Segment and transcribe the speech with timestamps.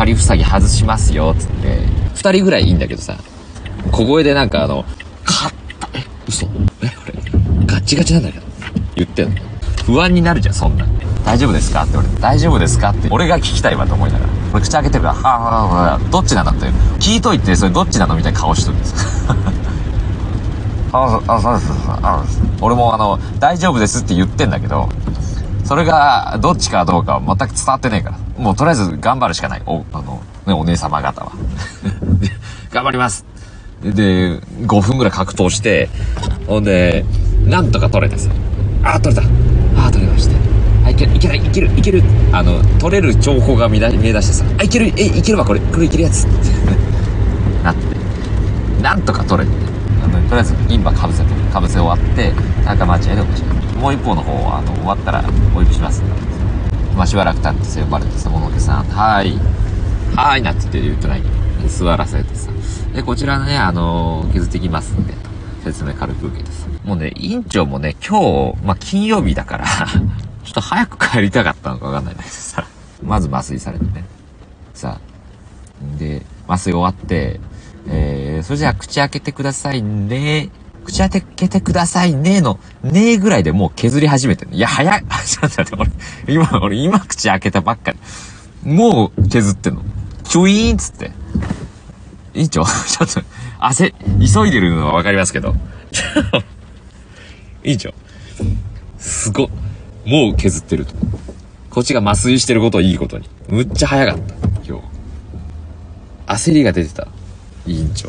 [0.00, 1.78] 仮塞ぎ外しますよ、つって。
[2.14, 3.18] 二人ぐらいいいんだけどさ、
[3.92, 4.82] 小声でなんかあの、
[5.26, 7.12] 勝った、え、嘘え、これ、
[7.66, 8.46] ガッチガチなんだけど。
[8.96, 9.36] 言ってんの。
[9.84, 10.88] 不安になるじゃん、そんなん。
[11.22, 14.32] 大丈夫ですかって俺、大丈夫ですかって、俺が聞きたいわと思いながら。
[14.54, 16.66] 俺口開けてるから、はあはあはあ、どっちなんだって。
[16.98, 19.34] 聞いといて、それどっちなのみたいな顔しとるんですよ。
[20.96, 22.24] あ、あ、そうです、あ、
[22.62, 24.88] 俺もあの、大丈夫ですって言ってんだけど、
[25.70, 28.18] それが、どっちかどうかは全く伝わってねえから。
[28.42, 29.62] もうとりあえず頑張るしかない。
[29.66, 31.30] お、あの、ね、お姉様方は。
[32.72, 33.24] 頑張ります
[33.80, 35.88] で、5分ぐらい格闘して、
[36.48, 37.04] ほんで、
[37.44, 38.30] なんとか取れてさ。
[38.82, 39.28] あ、取れた。
[39.80, 40.34] あ、取れました。
[40.86, 42.02] あ、いける、いけない、ける、いける。
[42.32, 44.44] あの、取れる兆候が見見え出してさ。
[44.58, 46.24] あ、いける、え、いけるわ、これ、これいけるやつ。
[47.62, 48.82] なって。
[48.82, 49.54] なんとか取れて。
[50.02, 52.32] あの、とりあえず、銀歯かぶせて、かぶせ終わって、
[52.64, 53.69] 仲間違いでおかしい。
[53.80, 56.12] もう一方の方は、あの、終わったら、お呼びしますんで。
[56.94, 59.38] まあ、しばらく経ってさ、呼ばれてさ、ものでさん、はーい。
[60.14, 61.22] はーいなって言って言うとない
[61.66, 62.50] 座らせてさ。
[62.94, 65.30] で、こちらね、あの削ってきますんで、と。
[65.64, 66.66] 説明軽く受けてさ。
[66.84, 69.64] もうね、委員長もね、今日、まあ、金曜日だから、
[70.44, 72.66] ちょっと早く帰りたかったのかわかんないんだけどさ。
[73.02, 74.04] まず麻酔されてね。
[74.74, 74.98] さ
[75.98, 77.40] で、麻酔終わって、
[77.88, 80.50] えー、それじゃあ口開けてくださいね。
[80.90, 84.50] 口開けてくださいねの、ねぐらいでもう削り始めてる。
[84.52, 85.04] いや、早い。
[85.24, 85.92] ちょっと待って、
[86.26, 87.98] 俺、今、俺今口開けたばっかり。
[88.64, 89.82] もう削ってんの。
[90.24, 91.12] ちょいーんっつって。
[92.34, 93.22] 委員長、 ちょっと、
[93.58, 95.54] 汗、急いでるのはわかりますけど。
[97.64, 97.94] 委員長、
[98.98, 99.50] すご、
[100.04, 100.94] もう削ってると。
[101.70, 103.28] こっちが麻酔してることをいいことに。
[103.48, 104.34] むっちゃ早かった、
[104.66, 104.84] 今日。
[106.26, 107.08] 焦りが出てた。
[107.66, 108.08] 委員長。